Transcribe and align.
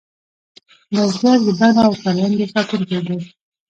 بزګر 0.95 1.37
د 1.45 1.47
بڼو 1.59 1.81
او 1.87 1.91
کروندو 2.01 2.45
ساتونکی 2.53 2.99
دی 3.05 3.17